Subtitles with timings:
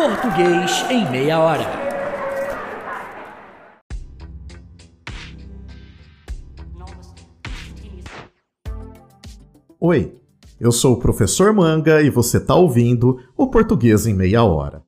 [0.00, 1.66] Português em meia hora.
[9.78, 10.14] Oi,
[10.58, 14.82] eu sou o professor Manga e você está ouvindo o Português em Meia Hora.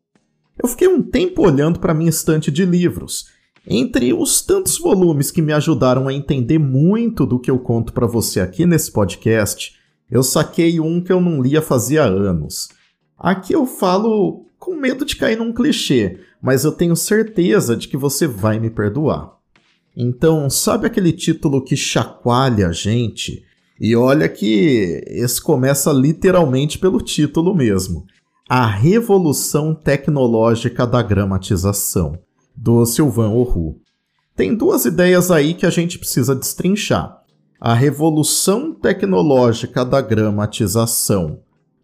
[0.59, 3.26] Eu fiquei um tempo olhando para minha estante de livros.
[3.68, 8.06] Entre os tantos volumes que me ajudaram a entender muito do que eu conto para
[8.06, 9.79] você aqui nesse podcast,
[10.10, 12.70] eu saquei um que eu não lia fazia anos.
[13.19, 17.97] Aqui eu falo com medo de cair num clichê, mas eu tenho certeza de que
[17.97, 19.33] você vai me perdoar.
[19.97, 23.45] Então, sabe aquele título que chacoalha a gente?
[23.80, 28.07] E olha que esse começa literalmente pelo título mesmo.
[28.48, 32.16] A Revolução Tecnológica da Gramatização,
[32.55, 33.80] do Sylvain Orru.
[34.37, 37.21] Tem duas ideias aí que a gente precisa destrinchar.
[37.60, 41.41] A Revolução Tecnológica da Gramatização.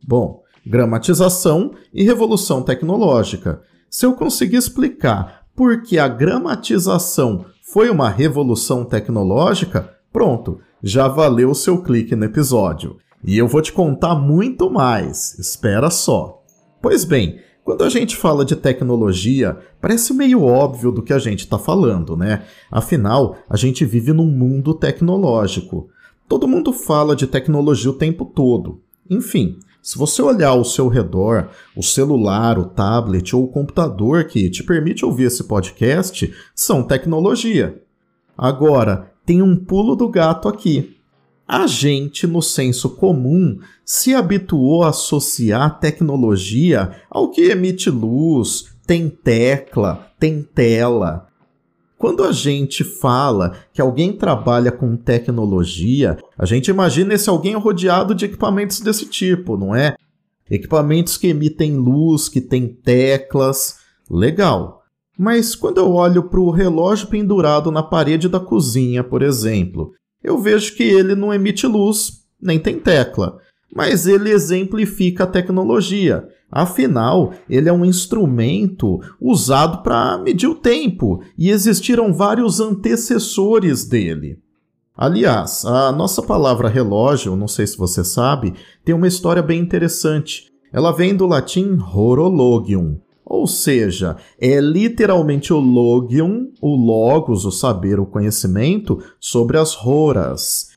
[0.06, 3.62] Bom, gramatização e revolução tecnológica.
[3.90, 11.50] Se eu conseguir explicar por que a gramatização foi uma revolução tecnológica, pronto, já valeu
[11.50, 12.96] o seu clique no episódio.
[13.24, 16.42] E eu vou te contar muito mais, espera só.
[16.80, 21.40] Pois bem, quando a gente fala de tecnologia, parece meio óbvio do que a gente
[21.40, 22.44] está falando, né?
[22.70, 25.90] Afinal, a gente vive num mundo tecnológico.
[26.26, 28.80] Todo mundo fala de tecnologia o tempo todo.
[29.10, 34.50] Enfim, se você olhar ao seu redor, o celular, o tablet ou o computador que
[34.50, 37.82] te permite ouvir esse podcast são tecnologia.
[38.36, 40.98] Agora, tem um pulo do gato aqui.
[41.48, 49.08] A gente, no senso comum, se habituou a associar tecnologia ao que emite luz, tem
[49.08, 51.27] tecla, tem tela.
[51.98, 58.14] Quando a gente fala que alguém trabalha com tecnologia, a gente imagina esse alguém rodeado
[58.14, 59.96] de equipamentos desse tipo, não é?
[60.48, 63.78] Equipamentos que emitem luz, que têm teclas.
[64.08, 64.82] Legal.
[65.18, 69.92] Mas quando eu olho para o relógio pendurado na parede da cozinha, por exemplo,
[70.22, 73.38] eu vejo que ele não emite luz, nem tem tecla,
[73.74, 76.28] mas ele exemplifica a tecnologia.
[76.50, 84.38] Afinal, ele é um instrumento usado para medir o tempo e existiram vários antecessores dele.
[84.96, 90.50] Aliás, a nossa palavra relógio, não sei se você sabe, tem uma história bem interessante.
[90.72, 98.00] Ela vem do latim horologium, ou seja, é literalmente o logium, o logos, o saber,
[98.00, 100.67] o conhecimento sobre as horas.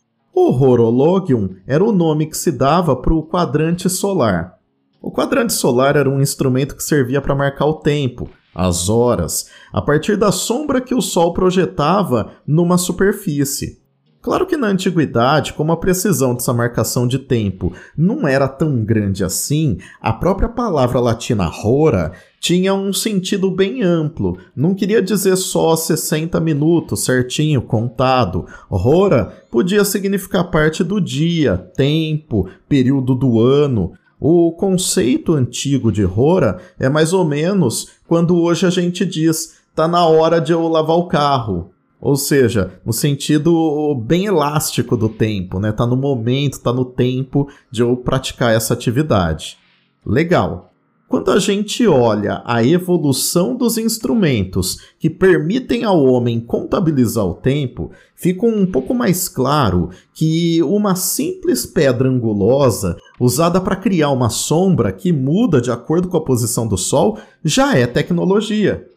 [0.44, 4.58] O horologium era o nome que se dava para o quadrante solar.
[5.00, 9.84] O quadrante solar era um instrumento que servia para marcar o tempo, as horas, a
[9.84, 13.81] partir da sombra que o Sol projetava numa superfície.
[14.22, 19.24] Claro que na antiguidade, como a precisão dessa marcação de tempo não era tão grande
[19.24, 24.38] assim, a própria palavra latina hora tinha um sentido bem amplo.
[24.56, 28.46] Não queria dizer só 60 minutos certinho, contado.
[28.70, 33.94] Hora podia significar parte do dia, tempo, período do ano.
[34.20, 39.88] O conceito antigo de Hora é mais ou menos quando hoje a gente diz tá
[39.88, 41.72] na hora de eu lavar o carro.
[42.02, 45.72] Ou seja, no sentido bem elástico do tempo, né?
[45.72, 49.60] Tá no momento, tá no tempo de eu praticar essa atividade.
[50.04, 50.72] Legal.
[51.08, 57.92] Quando a gente olha a evolução dos instrumentos que permitem ao homem contabilizar o tempo,
[58.16, 64.92] fica um pouco mais claro que uma simples pedra angulosa usada para criar uma sombra
[64.94, 68.88] que muda de acordo com a posição do Sol já é tecnologia.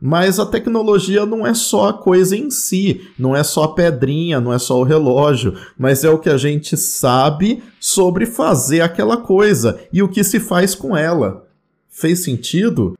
[0.00, 4.40] Mas a tecnologia não é só a coisa em si, não é só a pedrinha,
[4.40, 9.16] não é só o relógio, mas é o que a gente sabe sobre fazer aquela
[9.16, 11.46] coisa e o que se faz com ela.
[11.88, 12.94] Fez sentido?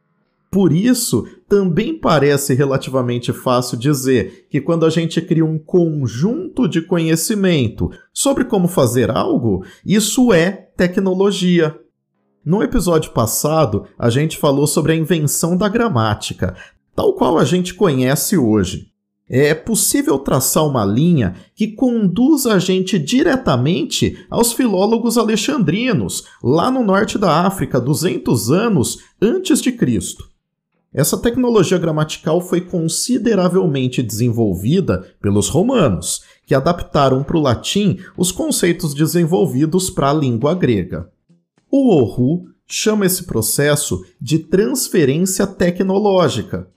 [0.51, 6.81] Por isso, também parece relativamente fácil dizer que quando a gente cria um conjunto de
[6.81, 11.77] conhecimento sobre como fazer algo, isso é tecnologia.
[12.45, 16.55] No episódio passado, a gente falou sobre a invenção da gramática,
[16.95, 18.93] tal qual a gente conhece hoje.
[19.29, 26.85] É possível traçar uma linha que conduz a gente diretamente aos filólogos alexandrinos, lá no
[26.85, 30.29] norte da África, 200 anos antes de Cristo.
[30.93, 38.95] Essa tecnologia gramatical foi consideravelmente desenvolvida pelos romanos, que adaptaram para o latim os conceitos
[38.95, 41.11] desenvolvidos para a língua grega.
[41.69, 46.69] O Ohu chama esse processo de transferência tecnológica.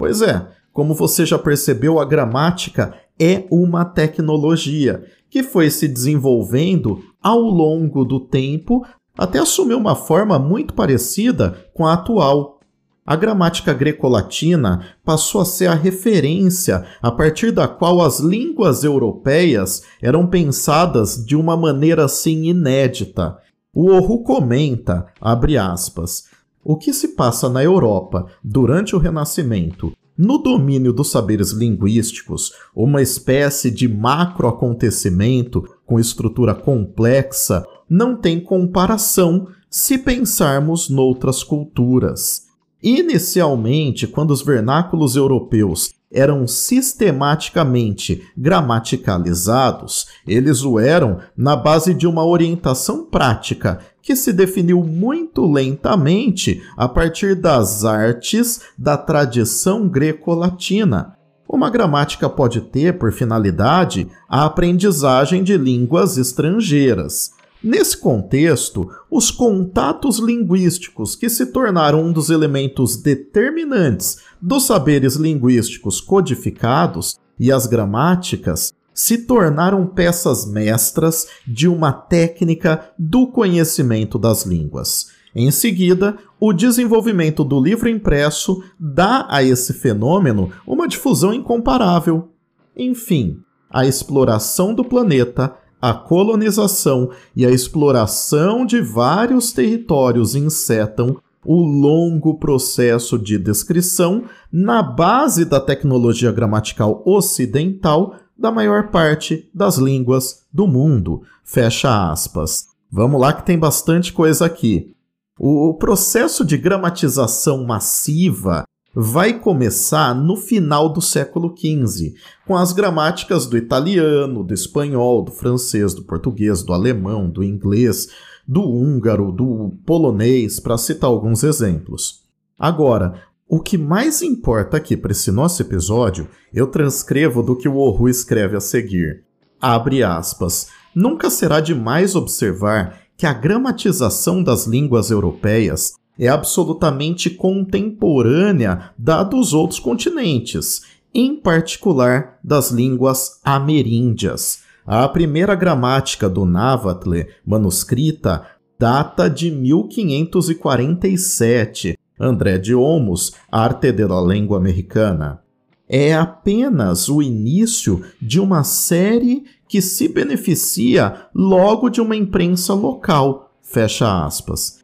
[0.00, 7.04] Pois é, como você já percebeu, a gramática é uma tecnologia que foi se desenvolvendo
[7.22, 8.82] ao longo do tempo
[9.14, 12.60] até assumir uma forma muito parecida com a atual.
[13.04, 19.82] a gramática greco-latina passou a ser a referência a partir da qual as línguas europeias
[20.00, 23.36] eram pensadas de uma maneira assim inédita.
[23.74, 26.29] O Oru comenta, abre aspas,
[26.64, 33.00] o que se passa na Europa durante o Renascimento no domínio dos saberes linguísticos, uma
[33.00, 42.42] espécie de macroacontecimento com estrutura complexa, não tem comparação se pensarmos noutras culturas.
[42.82, 52.24] Inicialmente, quando os vernáculos europeus eram sistematicamente gramaticalizados, eles o eram na base de uma
[52.24, 61.16] orientação prática que se definiu muito lentamente a partir das artes da tradição greco-latina.
[61.48, 67.32] Uma gramática pode ter por finalidade a aprendizagem de línguas estrangeiras.
[67.62, 76.00] Nesse contexto, os contatos linguísticos, que se tornaram um dos elementos determinantes dos saberes linguísticos
[76.00, 85.08] codificados, e as gramáticas, se tornaram peças mestras de uma técnica do conhecimento das línguas.
[85.34, 92.30] Em seguida, o desenvolvimento do livro impresso dá a esse fenômeno uma difusão incomparável.
[92.76, 93.38] Enfim,
[93.70, 102.38] a exploração do planeta a colonização e a exploração de vários territórios insetam o longo
[102.38, 110.66] processo de descrição na base da tecnologia gramatical ocidental da maior parte das línguas do
[110.66, 111.22] mundo.
[111.44, 112.66] Fecha aspas.
[112.90, 114.94] Vamos lá que tem bastante coisa aqui.
[115.38, 122.14] O processo de gramatização massiva vai começar no final do século XV,
[122.46, 128.08] com as gramáticas do italiano, do espanhol, do francês, do português, do alemão, do inglês,
[128.46, 132.24] do húngaro, do polonês, para citar alguns exemplos.
[132.58, 137.76] Agora, o que mais importa aqui para esse nosso episódio, eu transcrevo do que o
[137.76, 139.24] Oru escreve a seguir.
[139.60, 140.68] Abre aspas.
[140.94, 149.54] Nunca será demais observar que a gramatização das línguas europeias é absolutamente contemporânea da dos
[149.54, 150.82] outros continentes,
[151.14, 154.60] em particular das línguas ameríndias.
[154.86, 158.46] A primeira gramática do Náhuatl manuscrita
[158.78, 165.40] data de 1547, André de Olmos, Arte de la Língua Americana.
[165.88, 173.54] É apenas o início de uma série que se beneficia logo de uma imprensa local,
[173.62, 174.79] fecha aspas.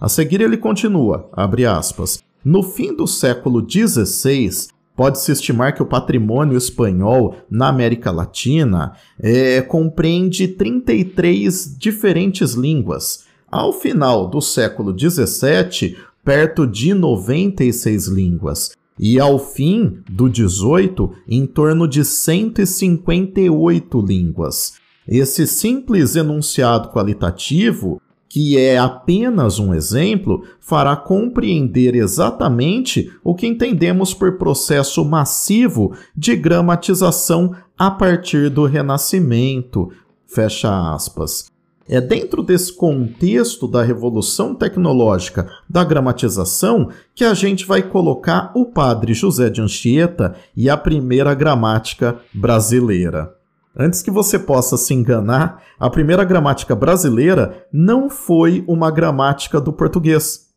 [0.00, 5.86] A seguir ele continua, abre aspas, no fim do século XVI, pode-se estimar que o
[5.86, 13.26] patrimônio espanhol na América Latina é, compreende 33 diferentes línguas.
[13.46, 18.70] Ao final do século XVII, perto de 96 línguas.
[18.98, 24.80] E ao fim do 18, em torno de 158 línguas.
[25.06, 34.14] Esse simples enunciado qualitativo que é apenas um exemplo, fará compreender exatamente o que entendemos
[34.14, 39.90] por processo massivo de gramatização a partir do Renascimento.
[40.28, 41.50] Fecha aspas.
[41.88, 48.64] É dentro desse contexto da revolução tecnológica da gramatização que a gente vai colocar o
[48.64, 53.39] padre José de Anchieta e a primeira gramática brasileira.
[53.82, 59.72] Antes que você possa se enganar, a primeira gramática brasileira não foi uma gramática do
[59.72, 60.50] português.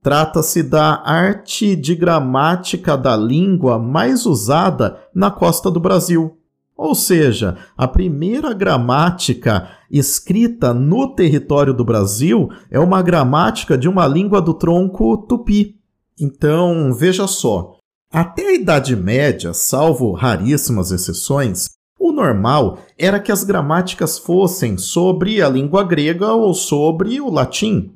[0.00, 6.38] Trata-se da arte de gramática da língua mais usada na costa do Brasil.
[6.74, 14.06] Ou seja, a primeira gramática escrita no território do Brasil é uma gramática de uma
[14.06, 15.78] língua do tronco tupi.
[16.18, 17.76] Então, veja só.
[18.10, 21.68] Até a Idade Média, salvo raríssimas exceções,
[22.02, 27.92] o normal era que as gramáticas fossem sobre a língua grega ou sobre o latim.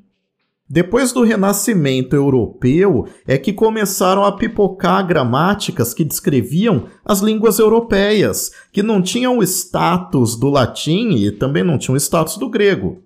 [0.69, 8.53] Depois do Renascimento europeu é que começaram a pipocar gramáticas que descreviam as línguas europeias,
[8.73, 13.03] que não tinham o status do latim e também não tinham o status do grego.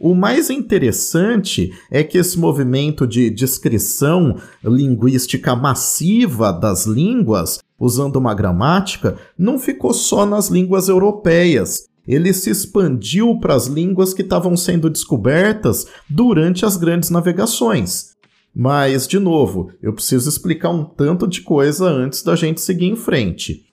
[0.00, 8.34] O mais interessante é que esse movimento de descrição linguística massiva das línguas usando uma
[8.34, 11.88] gramática, não ficou só nas línguas europeias.
[12.06, 18.10] Ele se expandiu para as línguas que estavam sendo descobertas durante as grandes navegações.
[18.54, 22.96] Mas, de novo, eu preciso explicar um tanto de coisa antes da gente seguir em
[22.96, 23.64] frente.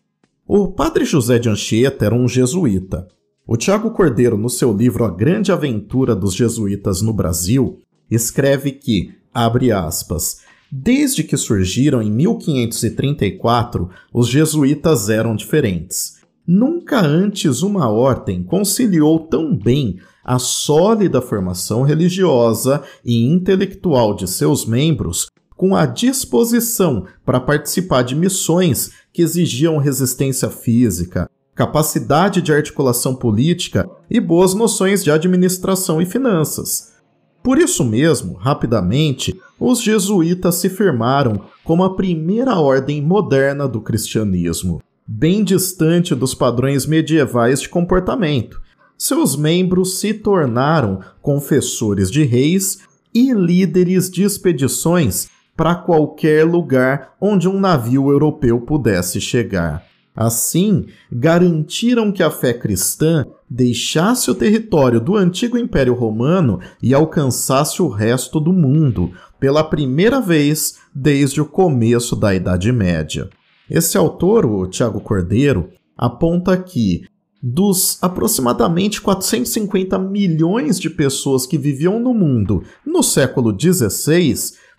[0.47, 3.07] O padre José de Anchieta era um jesuíta.
[3.45, 9.11] O Tiago Cordeiro, no seu livro A Grande Aventura dos Jesuítas no Brasil, escreve que,
[9.33, 16.17] abre aspas, Desde que surgiram em 1534, os jesuítas eram diferentes.
[16.45, 24.65] Nunca antes uma ordem conciliou tão bem a sólida formação religiosa e intelectual de seus
[24.65, 33.15] membros com a disposição para participar de missões que exigiam resistência física, capacidade de articulação
[33.15, 36.93] política e boas noções de administração e finanças.
[37.41, 44.81] Por isso mesmo, rapidamente, os jesuítas se firmaram como a primeira ordem moderna do cristianismo,
[45.05, 48.61] bem distante dos padrões medievais de comportamento.
[48.97, 52.79] Seus membros se tornaram confessores de reis
[53.13, 59.83] e líderes de expedições para qualquer lugar onde um navio europeu pudesse chegar.
[60.15, 67.83] Assim, garantiram que a fé cristã deixasse o território do antigo Império Romano e alcançasse
[67.83, 73.29] o resto do mundo, pela primeira vez desde o começo da Idade Média.
[73.69, 77.03] Esse autor, o Tiago Cordeiro, aponta que
[77.41, 84.33] dos aproximadamente 450 milhões de pessoas que viviam no mundo no século XVI,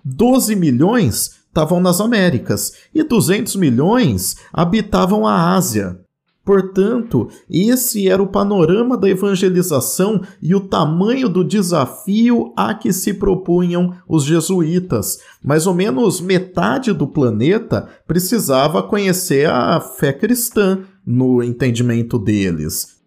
[0.05, 6.01] 12 milhões estavam nas Américas e 200 milhões habitavam a Ásia.
[6.49, 13.13] Portanto, esse era o panorama da evangelização e o tamanho do desafio a que se
[13.13, 15.19] propunham os jesuítas.
[15.45, 22.98] Mais ou menos metade do planeta precisava conhecer a fé cristã no entendimento deles.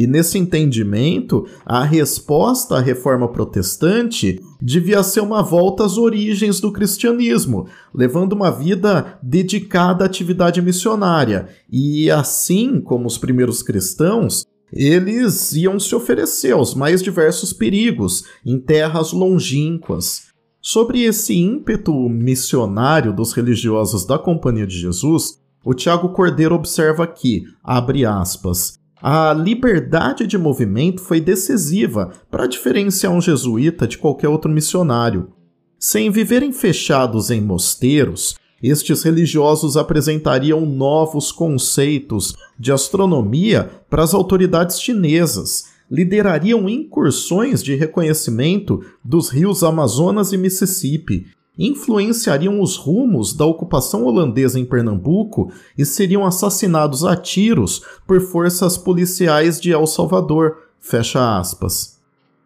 [0.00, 6.72] E nesse entendimento, a resposta à reforma protestante devia ser uma volta às origens do
[6.72, 11.48] cristianismo, levando uma vida dedicada à atividade missionária.
[11.70, 18.58] E assim como os primeiros cristãos, eles iam se oferecer aos mais diversos perigos em
[18.58, 20.28] terras longínquas.
[20.62, 27.44] Sobre esse ímpeto missionário dos religiosos da Companhia de Jesus, o Tiago Cordeiro observa que,
[27.62, 34.50] abre aspas, a liberdade de movimento foi decisiva para diferenciar um jesuíta de qualquer outro
[34.50, 35.32] missionário.
[35.78, 44.78] Sem viverem fechados em mosteiros, estes religiosos apresentariam novos conceitos de astronomia para as autoridades
[44.78, 51.26] chinesas, liderariam incursões de reconhecimento dos rios Amazonas e Mississippi
[51.60, 58.78] influenciariam os rumos da ocupação holandesa em Pernambuco e seriam assassinados a tiros por forças
[58.78, 60.56] policiais de El Salvador.
[60.80, 62.00] Fecha aspas.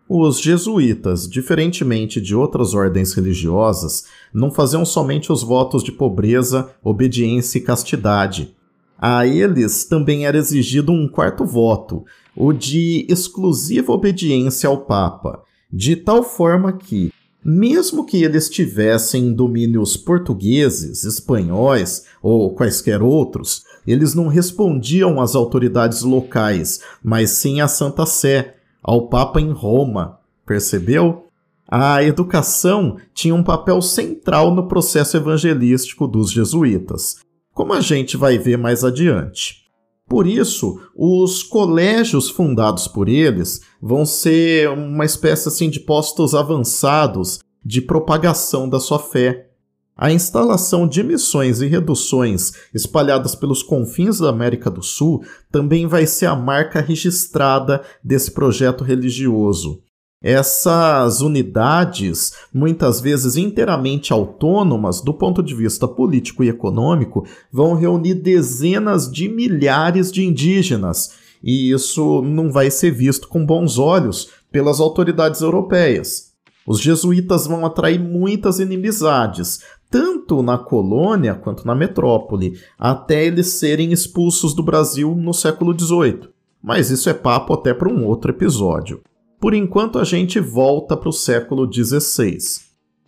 [0.08, 4.04] Os jesuítas, diferentemente de outras ordens religiosas,
[4.34, 8.54] não faziam somente os votos de pobreza, obediência e castidade.
[8.98, 12.04] A eles também era exigido um quarto voto,
[12.36, 15.42] o de exclusiva obediência ao Papa,
[15.72, 17.12] de tal forma que,
[17.44, 26.02] mesmo que eles tivessem domínios portugueses, espanhóis ou quaisquer outros, eles não respondiam às autoridades
[26.02, 30.18] locais, mas sim à Santa Sé, ao Papa em Roma.
[30.46, 31.26] Percebeu?
[31.68, 37.16] A educação tinha um papel central no processo evangelístico dos jesuítas,
[37.52, 39.63] como a gente vai ver mais adiante.
[40.08, 47.40] Por isso, os colégios fundados por eles vão ser uma espécie assim de postos avançados
[47.64, 49.50] de propagação da sua fé.
[49.96, 56.04] A instalação de missões e reduções espalhadas pelos confins da América do Sul também vai
[56.04, 59.83] ser a marca registrada desse projeto religioso.
[60.26, 68.14] Essas unidades, muitas vezes inteiramente autônomas do ponto de vista político e econômico, vão reunir
[68.14, 71.10] dezenas de milhares de indígenas,
[71.42, 76.32] e isso não vai ser visto com bons olhos pelas autoridades europeias.
[76.66, 83.92] Os jesuítas vão atrair muitas inimizades, tanto na colônia quanto na metrópole, até eles serem
[83.92, 86.30] expulsos do Brasil no século XVIII.
[86.62, 89.02] Mas isso é papo até para um outro episódio.
[89.44, 92.38] Por enquanto, a gente volta para o século XVI.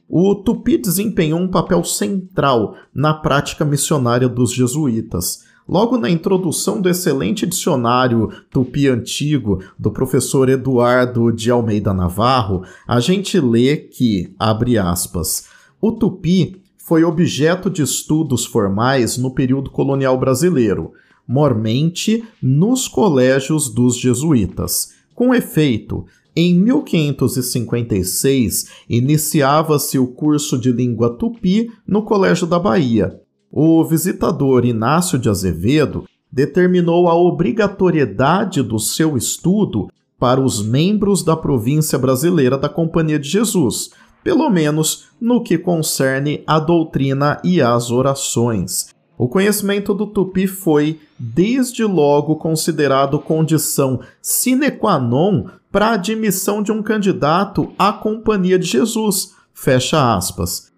[0.07, 5.45] O Tupi desempenhou um papel central na prática missionária dos jesuítas.
[5.67, 13.01] Logo na introdução do excelente dicionário Tupi Antigo do professor Eduardo de Almeida Navarro, a
[13.01, 15.49] gente lê que, abre aspas,
[15.81, 20.93] o Tupi foi objeto de estudos formais no período colonial brasileiro,
[21.27, 24.95] mormente nos colégios dos jesuítas.
[25.17, 26.05] Com efeito,
[26.37, 33.19] em 1556, iniciava-se o curso de língua tupi no Colégio da Bahia.
[33.51, 39.89] O visitador Inácio de Azevedo determinou a obrigatoriedade do seu estudo
[40.19, 43.89] para os membros da província brasileira da Companhia de Jesus,
[44.23, 48.95] pelo menos no que concerne a doutrina e as orações.
[49.19, 56.63] O conhecimento do tupi foi, desde logo, considerado condição sine qua non para a admissão
[56.63, 59.35] de um candidato à Companhia de Jesus.
[59.55, 60.71] Fecha aspas.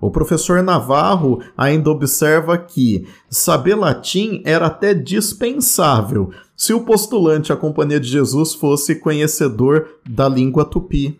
[0.00, 7.56] O professor Navarro ainda observa que saber latim era até dispensável se o postulante à
[7.56, 11.18] Companhia de Jesus fosse conhecedor da língua tupi.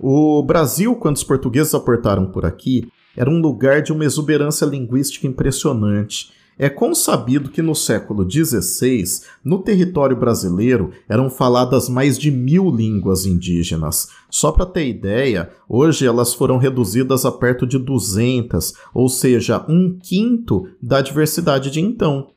[0.00, 2.88] O Brasil, quando os portugueses aportaram por aqui,
[3.18, 6.30] era um lugar de uma exuberância linguística impressionante.
[6.56, 9.02] É consabido que no século XVI,
[9.44, 14.10] no território brasileiro, eram faladas mais de mil línguas indígenas.
[14.30, 19.98] Só para ter ideia, hoje elas foram reduzidas a perto de 200, ou seja, um
[20.00, 22.28] quinto da diversidade de então.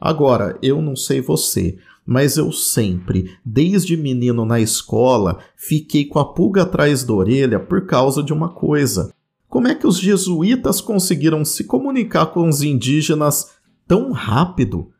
[0.00, 6.24] Agora, eu não sei você, mas eu sempre, desde menino na escola, fiquei com a
[6.24, 9.14] pulga atrás da orelha por causa de uma coisa.
[9.48, 14.90] Como é que os jesuítas conseguiram se comunicar com os indígenas tão rápido.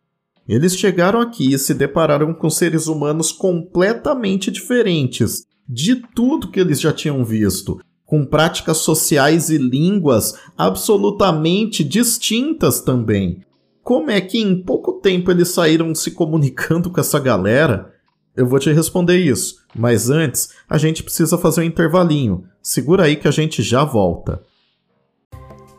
[0.49, 6.81] Eles chegaram aqui e se depararam com seres humanos completamente diferentes de tudo que eles
[6.81, 13.43] já tinham visto, com práticas sociais e línguas absolutamente distintas também.
[13.83, 17.93] Como é que em pouco tempo eles saíram se comunicando com essa galera?
[18.37, 22.45] Eu vou te responder isso, mas antes a gente precisa fazer um intervalinho.
[22.63, 24.43] Segura aí que a gente já volta.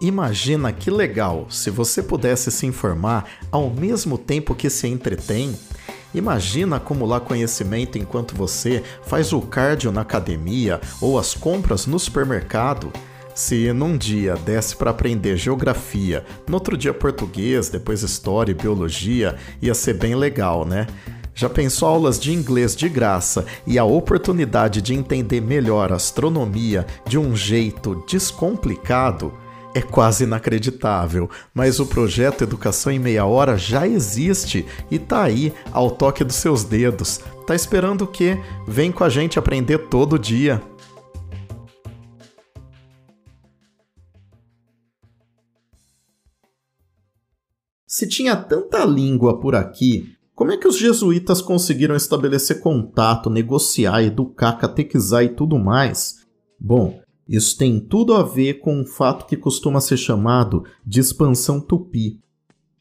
[0.01, 5.55] Imagina que legal se você pudesse se informar ao mesmo tempo que se entretém.
[6.15, 12.91] Imagina acumular conhecimento enquanto você faz o cardio na academia ou as compras no supermercado.
[13.35, 19.35] Se num dia desse para aprender geografia, no outro dia português, depois história e biologia,
[19.61, 20.87] ia ser bem legal, né?
[21.37, 27.15] Já pensou aulas de inglês de graça e a oportunidade de entender melhor astronomia de
[27.19, 29.31] um jeito descomplicado?
[29.75, 35.53] é quase inacreditável, mas o projeto Educação em Meia Hora já existe e tá aí
[35.71, 37.19] ao toque dos seus dedos.
[37.45, 38.39] Tá esperando o quê?
[38.67, 40.59] Vem com a gente aprender todo dia.
[47.85, 54.03] Se tinha tanta língua por aqui, como é que os jesuítas conseguiram estabelecer contato, negociar,
[54.03, 56.17] educar, catequizar e tudo mais?
[56.59, 61.59] Bom, isso tem tudo a ver com um fato que costuma ser chamado de expansão
[61.59, 62.19] tupi.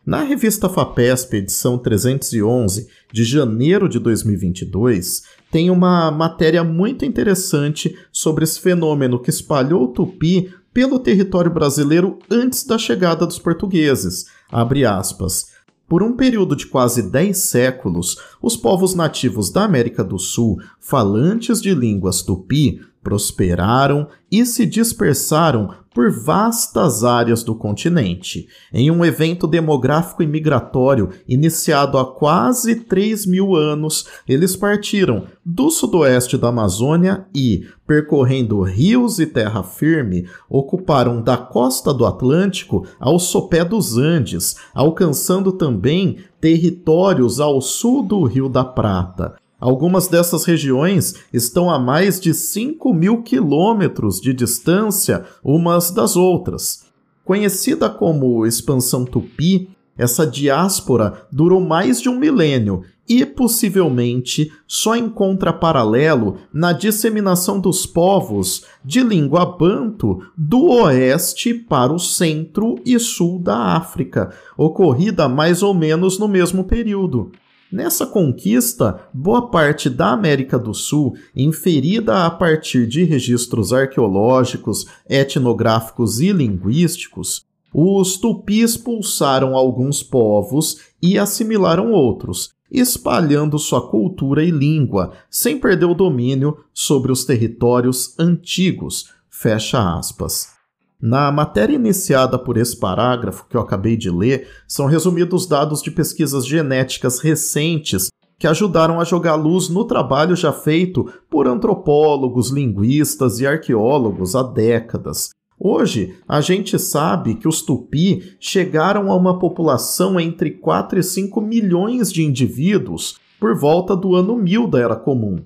[0.05, 8.45] Na revista FAPESP, edição 311, de janeiro de 2022, tem uma matéria muito interessante sobre
[8.45, 14.27] esse fenômeno que espalhou o tupi pelo território brasileiro antes da chegada dos portugueses.
[14.53, 15.56] Abre aspas.
[15.89, 21.63] Por um período de quase 10 séculos, os povos nativos da América do Sul, falantes
[21.63, 29.47] de línguas tupi, prosperaram e se dispersaram por vastas áreas do continente, em um evento
[29.47, 34.07] demográfico e migratório iniciado há quase 3 mil anos.
[34.29, 41.95] Eles partiram do sudoeste da Amazônia e, percorrendo rios e terra firme, ocuparam da costa
[41.95, 49.37] do Atlântico ao sopé dos Andes, alcançando também territórios ao sul do Rio da Prata.
[49.67, 56.87] Algumas dessas regiões estão a mais de 5 mil quilômetros de distância umas das outras.
[57.25, 65.53] Conhecida como Expansão Tupi, essa diáspora durou mais de um milênio e possivelmente só encontra
[65.53, 73.41] paralelo na disseminação dos povos de língua banto do oeste para o centro e sul
[73.41, 77.33] da África, ocorrida mais ou menos no mesmo período.
[77.71, 86.21] Nessa conquista, boa parte da América do Sul, inferida a partir de registros arqueológicos, etnográficos
[86.21, 95.13] e linguísticos, os tupis expulsaram alguns povos e assimilaram outros, espalhando sua cultura e língua,
[95.29, 99.11] sem perder o domínio sobre os territórios antigos.
[99.29, 100.56] Fecha aspas.
[101.01, 105.91] Na matéria iniciada por esse parágrafo que eu acabei de ler, são resumidos dados de
[105.91, 113.41] pesquisas genéticas recentes que ajudaram a jogar luz no trabalho já feito por antropólogos, linguistas
[113.41, 115.31] e arqueólogos há décadas.
[115.59, 121.41] Hoje, a gente sabe que os tupi chegaram a uma população entre 4 e 5
[121.41, 125.37] milhões de indivíduos por volta do ano 1000 da Era Comum.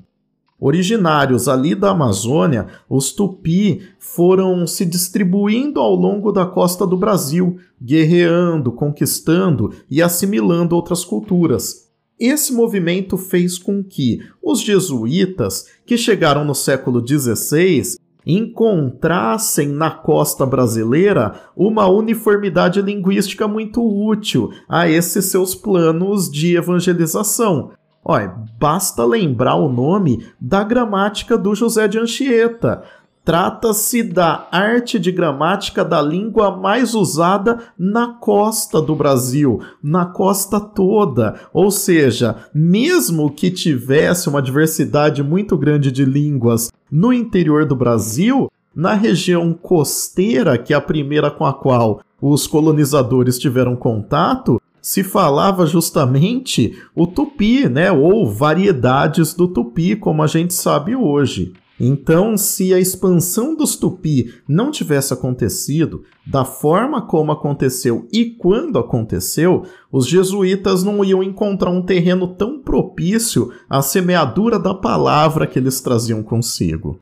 [0.61, 7.57] Originários ali da Amazônia, os tupi foram se distribuindo ao longo da costa do Brasil,
[7.81, 11.88] guerreando, conquistando e assimilando outras culturas.
[12.18, 17.96] Esse movimento fez com que os jesuítas, que chegaram no século XVI,
[18.27, 27.73] encontrassem na costa brasileira uma uniformidade linguística muito útil a esses seus planos de evangelização.
[28.04, 32.82] Olha, basta lembrar o nome da gramática do José de Anchieta.
[33.22, 40.58] Trata-se da arte de gramática da língua mais usada na costa do Brasil, na costa
[40.58, 41.38] toda.
[41.52, 48.50] Ou seja, mesmo que tivesse uma diversidade muito grande de línguas no interior do Brasil,
[48.74, 55.02] na região costeira, que é a primeira com a qual os colonizadores tiveram contato, se
[55.02, 61.52] falava justamente o tupi, né, ou variedades do tupi, como a gente sabe hoje.
[61.82, 68.78] Então, se a expansão dos Tupi não tivesse acontecido da forma como aconteceu e quando
[68.78, 75.58] aconteceu, os jesuítas não iam encontrar um terreno tão propício à semeadura da palavra que
[75.58, 77.00] eles traziam consigo.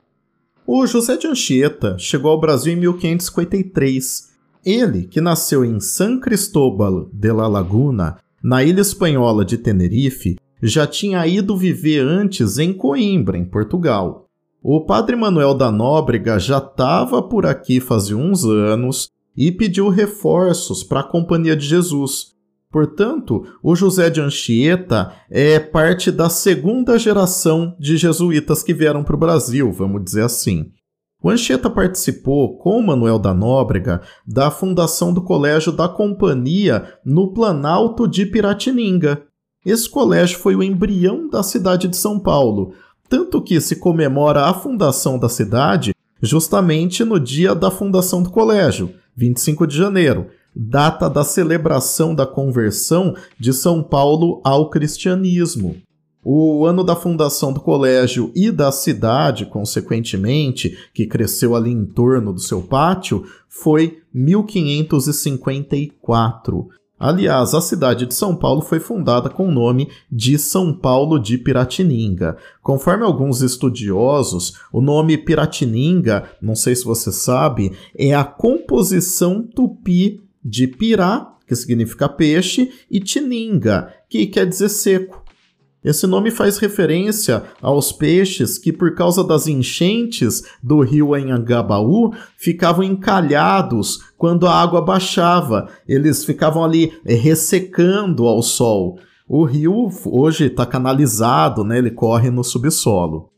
[0.64, 4.27] O José de Anchieta chegou ao Brasil em 1553.
[4.68, 10.87] Ele, que nasceu em San Cristóbal de la Laguna, na ilha espanhola de Tenerife, já
[10.87, 14.26] tinha ido viver antes em Coimbra, em Portugal.
[14.62, 20.85] O padre Manuel da Nóbrega já estava por aqui fazia uns anos e pediu reforços
[20.85, 22.35] para a Companhia de Jesus.
[22.70, 29.16] Portanto, o José de Anchieta é parte da segunda geração de jesuítas que vieram para
[29.16, 30.72] o Brasil, vamos dizer assim.
[31.20, 38.07] O Anchieta participou, com Manuel da Nóbrega, da fundação do Colégio da Companhia no Planalto
[38.07, 39.22] de Piratininga.
[39.66, 42.72] Esse colégio foi o embrião da cidade de São Paulo,
[43.09, 48.94] tanto que se comemora a fundação da cidade justamente no dia da fundação do colégio,
[49.16, 55.76] 25 de janeiro, data da celebração da conversão de São Paulo ao cristianismo.
[56.24, 62.33] O ano da fundação do colégio e da cidade, consequentemente, que cresceu ali em torno
[62.33, 66.68] do seu pátio, foi 1554.
[66.98, 71.38] Aliás, a cidade de São Paulo foi fundada com o nome de São Paulo de
[71.38, 72.37] Piratininga.
[72.61, 80.20] Conforme alguns estudiosos, o nome Piratininga, não sei se você sabe, é a composição tupi
[80.44, 85.27] de pirá, que significa peixe, e tininga, que quer dizer seco.
[85.84, 92.82] Esse nome faz referência aos peixes que, por causa das enchentes do rio Anhangabaú, ficavam
[92.82, 95.68] encalhados quando a água baixava.
[95.86, 98.98] Eles ficavam ali eh, ressecando ao sol.
[99.28, 101.78] O rio hoje está canalizado, né?
[101.78, 103.30] ele corre no subsolo.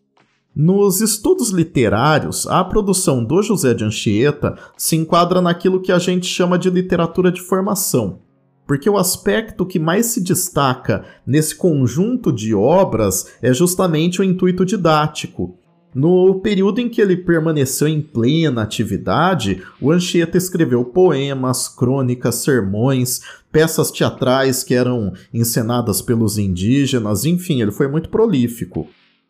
[0.57, 6.27] Nos estudos literários, a produção do José de Anchieta se enquadra naquilo que a gente
[6.27, 8.30] chama de literatura de formação
[8.71, 14.65] porque o aspecto que mais se destaca nesse conjunto de obras é justamente o intuito
[14.65, 15.59] didático.
[15.93, 23.23] No período em que ele permaneceu em plena atividade, o Anchieta escreveu poemas, crônicas, sermões,
[23.51, 28.87] peças teatrais que eram encenadas pelos indígenas, enfim, ele foi muito prolífico.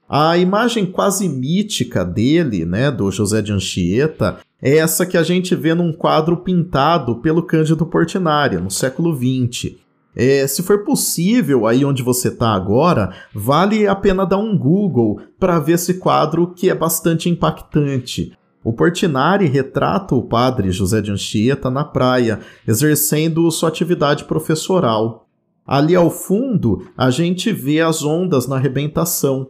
[0.07, 5.55] A imagem quase mítica dele, né, do José de Anchieta, é essa que a gente
[5.55, 9.77] vê num quadro pintado pelo Cândido Portinari, no século XX.
[10.15, 15.21] É, se for possível, aí onde você está agora, vale a pena dar um Google
[15.39, 18.37] para ver esse quadro que é bastante impactante.
[18.63, 25.27] O Portinari retrata o padre José de Anchieta na praia, exercendo sua atividade professoral.
[25.67, 29.49] Ali ao fundo, a gente vê as ondas na arrebentação.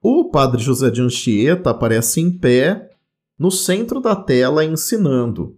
[0.00, 2.91] O padre José de Anchieta aparece em pé
[3.42, 5.56] no centro da tela ensinando.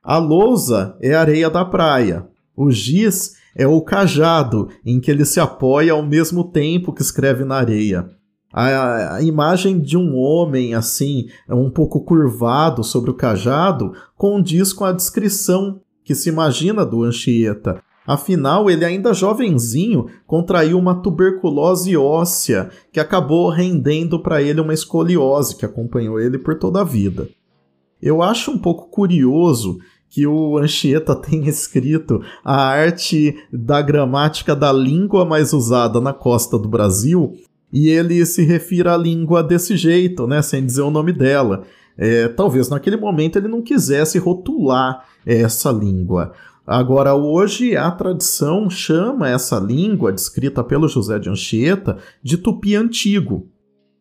[0.00, 2.28] A lousa é a areia da praia.
[2.56, 7.44] O giz é o cajado em que ele se apoia ao mesmo tempo que escreve
[7.44, 8.08] na areia.
[8.52, 14.84] A, a, imagem de um homem assim, um pouco curvado sobre o cajado, condiz com
[14.84, 22.70] a descrição que se imagina do Anchieta, Afinal, ele ainda jovenzinho contraiu uma tuberculose óssea
[22.90, 27.28] que acabou rendendo para ele uma escoliose que acompanhou ele por toda a vida.
[28.00, 29.76] Eu acho um pouco curioso
[30.08, 36.58] que o Anchieta tenha escrito a arte da gramática da língua mais usada na costa
[36.58, 37.34] do Brasil
[37.70, 41.64] e ele se refira à língua desse jeito, né, sem dizer o nome dela.
[41.98, 46.32] É, talvez naquele momento ele não quisesse rotular essa língua.
[46.70, 53.48] Agora, hoje, a tradição chama essa língua, descrita pelo José de Anchieta, de tupi antigo.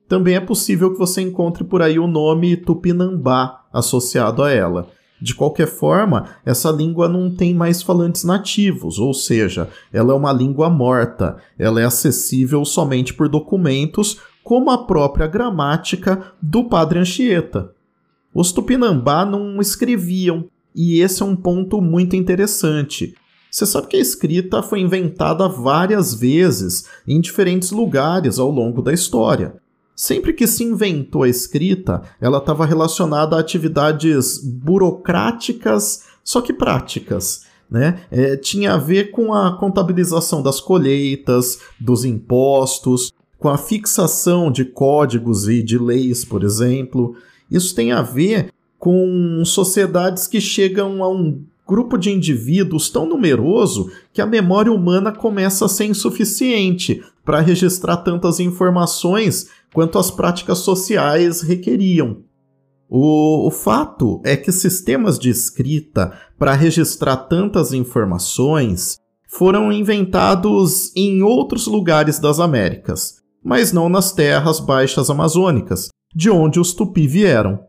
[0.06, 4.89] Também é possível que você encontre por aí o nome tupinambá associado a ela.
[5.21, 10.34] De qualquer forma, essa língua não tem mais falantes nativos, ou seja, ela é uma
[10.34, 17.71] língua morta, ela é acessível somente por documentos, como a própria gramática do Padre Anchieta.
[18.34, 23.15] Os tupinambá não escreviam, e esse é um ponto muito interessante.
[23.49, 28.93] Você sabe que a escrita foi inventada várias vezes em diferentes lugares ao longo da
[28.93, 29.55] história.
[29.95, 37.47] Sempre que se inventou a escrita, ela estava relacionada a atividades burocráticas, só que práticas.
[37.67, 38.01] Né?
[38.11, 44.63] É, tinha a ver com a contabilização das colheitas, dos impostos, com a fixação de
[44.63, 47.15] códigos e de leis, por exemplo.
[47.49, 53.91] Isso tem a ver com sociedades que chegam a um grupo de indivíduos tão numeroso
[54.13, 60.59] que a memória humana começa a ser insuficiente para registrar tantas informações quanto as práticas
[60.59, 62.21] sociais requeriam.
[62.89, 71.21] O, o fato é que sistemas de escrita para registrar tantas informações foram inventados em
[71.21, 77.59] outros lugares das Américas, mas não nas terras baixas amazônicas, de onde os tupi vieram.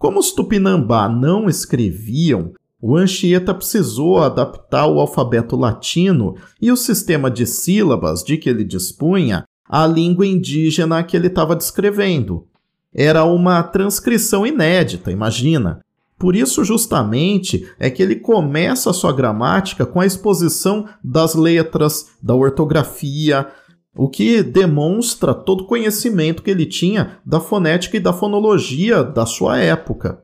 [0.00, 7.30] Como os tupinambá não escreviam, o Anchieta precisou adaptar o alfabeto latino e o sistema
[7.30, 12.46] de sílabas de que ele dispunha à língua indígena que ele estava descrevendo.
[12.94, 15.84] Era uma transcrição inédita, imagina.
[16.18, 22.06] Por isso, justamente, é que ele começa a sua gramática com a exposição das letras,
[22.22, 23.48] da ortografia,
[23.96, 29.26] o que demonstra todo o conhecimento que ele tinha da fonética e da fonologia da
[29.26, 30.22] sua época.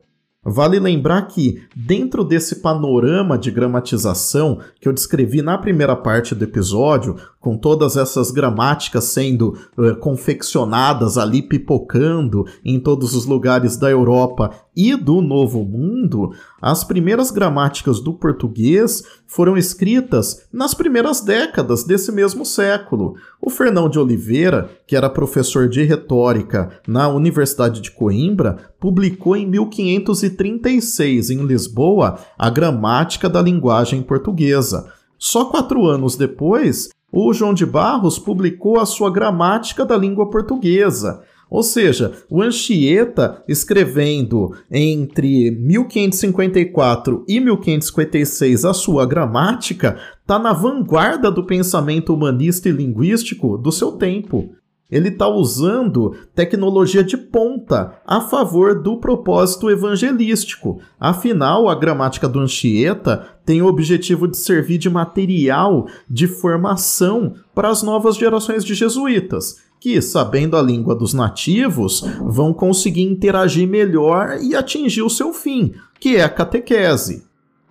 [0.49, 6.41] Vale lembrar que, dentro desse panorama de gramatização que eu descrevi na primeira parte do
[6.41, 13.91] episódio, com todas essas gramáticas sendo uh, confeccionadas ali, pipocando em todos os lugares da
[13.91, 21.83] Europa e do Novo Mundo, as primeiras gramáticas do português foram escritas nas primeiras décadas
[21.83, 23.15] desse mesmo século.
[23.41, 29.47] O Fernão de Oliveira, que era professor de retórica na Universidade de Coimbra, publicou em
[29.47, 34.93] 1536 em Lisboa a Gramática da Linguagem Portuguesa.
[35.17, 41.23] Só quatro anos depois, o João de Barros publicou a sua Gramática da Língua Portuguesa.
[41.49, 51.31] Ou seja, o Anchieta, escrevendo entre 1554 e 1556 a sua gramática, está na vanguarda
[51.31, 54.49] do pensamento humanista e linguístico do seu tempo.
[54.89, 60.79] Ele está usando tecnologia de ponta a favor do propósito evangelístico.
[60.97, 67.69] Afinal, a gramática do Anchieta tem o objetivo de servir de material de formação para
[67.69, 74.37] as novas gerações de jesuítas que, sabendo a língua dos nativos, vão conseguir interagir melhor
[74.41, 77.23] e atingir o seu fim, que é a catequese.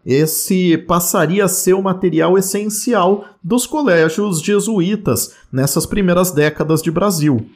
[0.02, 7.50] Esse passaria a ser o material essencial dos colégios jesuítas nessas primeiras décadas de Brasil.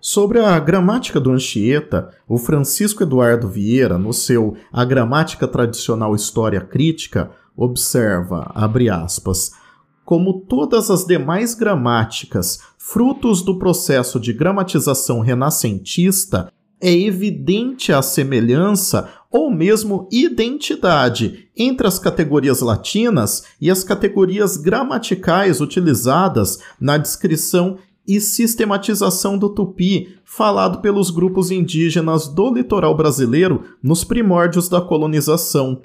[0.00, 6.60] Sobre a gramática do Anchieta, o Francisco Eduardo Vieira, no seu A Gramática Tradicional História
[6.60, 9.50] Crítica, observa, abre aspas,
[10.04, 19.10] como todas as demais gramáticas frutos do processo de gramatização renascentista, é evidente a semelhança
[19.28, 28.20] ou mesmo identidade entre as categorias latinas e as categorias gramaticais utilizadas na descrição e
[28.20, 35.82] sistematização do tupi falado pelos grupos indígenas do litoral brasileiro nos primórdios da colonização,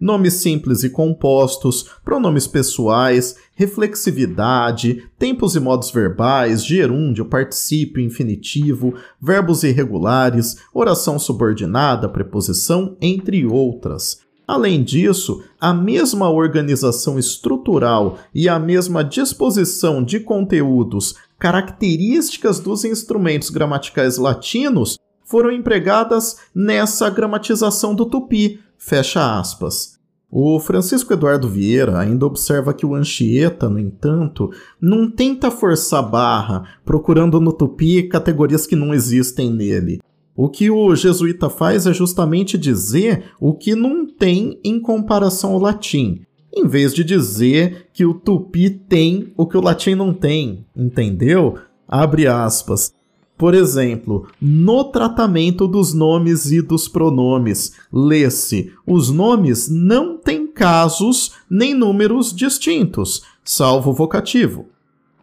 [0.00, 9.62] nomes simples e compostos, pronomes pessoais, reflexividade, tempos e modos verbais, gerúndio, particípio, infinitivo, verbos
[9.62, 14.20] irregulares, oração subordinada, preposição, entre outras.
[14.50, 23.48] Além disso, a mesma organização estrutural e a mesma disposição de conteúdos características dos instrumentos
[23.48, 24.98] gramaticais latinos
[25.30, 30.00] foram empregadas nessa gramatização do tupi, Fecha aspas.
[30.28, 36.64] O Francisco Eduardo Vieira ainda observa que o Anchieta, no entanto, não tenta forçar barra,
[36.84, 40.00] procurando no tupi categorias que não existem nele.
[40.34, 45.60] O que o jesuíta faz é justamente dizer o que não tem em comparação ao
[45.60, 50.64] latim, em vez de dizer que o tupi tem o que o latim não tem,
[50.74, 51.56] entendeu?
[51.86, 52.92] Abre aspas.
[53.40, 61.32] Por exemplo, no tratamento dos nomes e dos pronomes, lê-se: os nomes não têm casos
[61.48, 64.68] nem números distintos, salvo vocativo.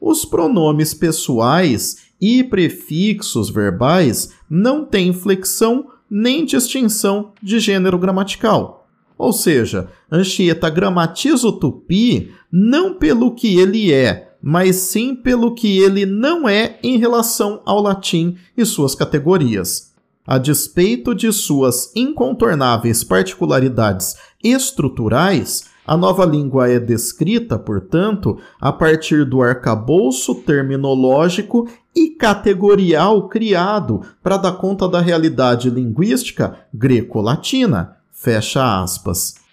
[0.01, 8.87] Os pronomes pessoais e prefixos verbais não têm flexão nem distinção de gênero gramatical.
[9.15, 15.77] Ou seja, Anchieta gramatiza o tupi não pelo que ele é, mas sim pelo que
[15.77, 19.91] ele não é em relação ao latim e suas categorias.
[20.25, 29.25] A despeito de suas incontornáveis particularidades estruturais, a nova língua é descrita, portanto, a partir
[29.25, 37.97] do arcabouço terminológico e categorial criado para dar conta da realidade linguística greco-latina.
[38.13, 39.45] Fecha aspas.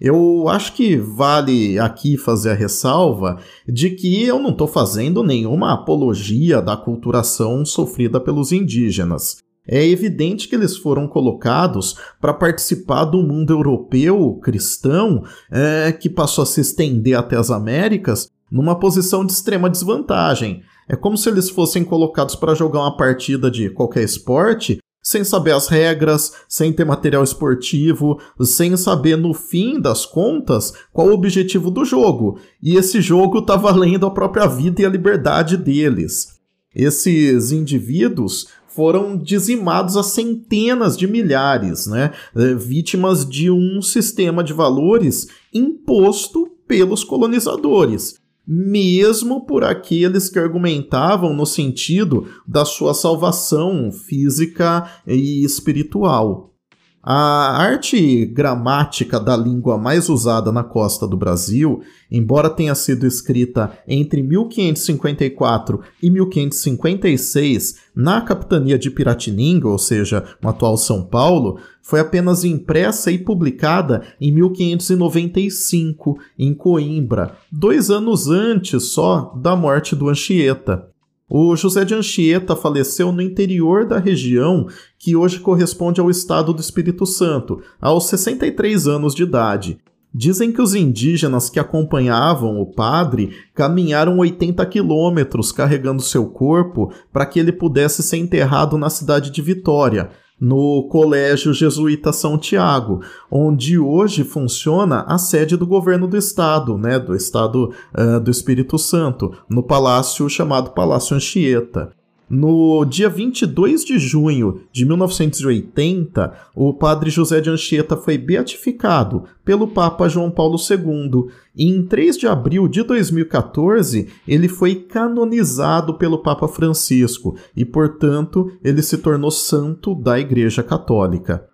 [0.00, 5.72] Eu acho que vale aqui fazer a ressalva de que eu não estou fazendo nenhuma
[5.72, 13.22] apologia da culturação sofrida pelos indígenas é evidente que eles foram colocados para participar do
[13.22, 19.32] mundo europeu cristão é, que passou a se estender até as Américas numa posição de
[19.32, 20.62] extrema desvantagem.
[20.88, 25.52] É como se eles fossem colocados para jogar uma partida de qualquer esporte sem saber
[25.52, 31.70] as regras, sem ter material esportivo, sem saber no fim das contas qual o objetivo
[31.70, 32.38] do jogo.
[32.62, 36.38] E esse jogo está valendo a própria vida e a liberdade deles.
[36.74, 42.12] Esses indivíduos foram dizimados a centenas de milhares, né?
[42.36, 48.17] Eh, vítimas de um sistema de valores imposto pelos colonizadores
[48.50, 56.54] mesmo por aqueles que argumentavam no sentido da sua salvação física e espiritual.
[57.02, 61.80] A arte gramática da língua mais usada na costa do Brasil,
[62.10, 70.48] embora tenha sido escrita entre 1554 e 1556 na capitania de Piratininga, ou seja, no
[70.48, 78.90] atual São Paulo, foi apenas impressa e publicada em 1595 em Coimbra, dois anos antes
[78.90, 80.88] só da morte do Anchieta.
[81.30, 84.66] O José de Anchieta faleceu no interior da região
[84.98, 89.78] que hoje corresponde ao estado do Espírito Santo, aos 63 anos de idade.
[90.14, 97.26] Dizem que os indígenas que acompanhavam o padre caminharam 80 quilômetros carregando seu corpo para
[97.26, 103.78] que ele pudesse ser enterrado na cidade de Vitória, no Colégio Jesuíta São Tiago, onde
[103.78, 109.32] hoje funciona a sede do governo do estado, né, do estado uh, do Espírito Santo,
[109.48, 111.97] no palácio chamado Palácio Anchieta.
[112.28, 119.68] No dia 22 de junho de 1980, o padre José de Anchieta foi beatificado pelo
[119.68, 126.18] Papa João Paulo II e em 3 de abril de 2014 ele foi canonizado pelo
[126.18, 131.48] Papa Francisco e, portanto, ele se tornou santo da Igreja Católica.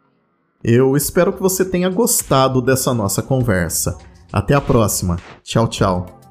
[0.62, 3.96] Eu espero que você tenha gostado dessa nossa conversa.
[4.32, 5.16] Até a próxima.
[5.44, 6.23] Tchau, tchau.